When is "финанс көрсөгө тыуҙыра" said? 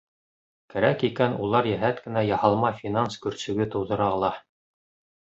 2.83-4.13